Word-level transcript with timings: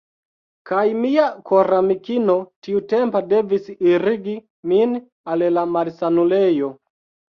Kaj 0.69 0.85
mia 1.01 1.25
koramikino 1.49 2.37
tiutempa 2.67 3.21
devis 3.35 3.69
irigi 3.91 4.35
min 4.73 4.97
al 5.35 5.47
la 5.59 5.67
malsanulejo. 5.77 6.73